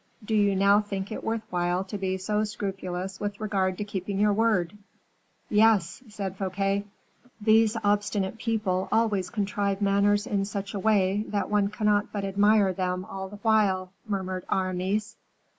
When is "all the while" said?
13.05-13.91